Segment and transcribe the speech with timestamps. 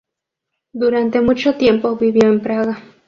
[0.73, 2.79] Durante mucho tiempo vivió en Praga.